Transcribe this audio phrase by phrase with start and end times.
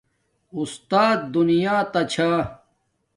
[0.55, 2.29] اُستات دنیا تا چھا